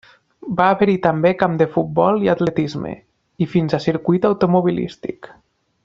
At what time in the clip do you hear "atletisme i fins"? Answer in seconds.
2.35-3.79